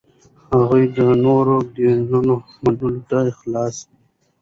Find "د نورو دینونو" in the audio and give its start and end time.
0.97-2.35